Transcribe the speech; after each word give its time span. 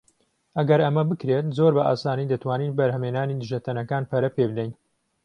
ئەگەر 0.57 0.79
ئەمە 0.85 1.03
بکرێت، 1.09 1.45
زۆر 1.57 1.71
بە 1.77 1.83
ئاسانی 1.87 2.29
دەتوانین 2.31 2.75
بەرهەمهێنانی 2.77 3.39
دژەتەنەکان 3.41 4.03
پەرە 4.11 4.29
پێبدەین. 4.35 4.71